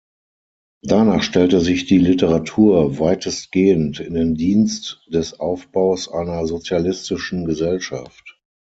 Danach 0.81 1.21
stellte 1.21 1.59
sich 1.61 1.85
die 1.85 1.99
Literatur 1.99 2.97
weitestgehend 2.97 3.99
in 3.99 4.15
den 4.15 4.33
Dienst 4.33 5.03
des 5.05 5.39
Aufbaus 5.39 6.09
einer 6.11 6.47
sozialistischen 6.47 7.45
Gesellschaft. 7.45 8.41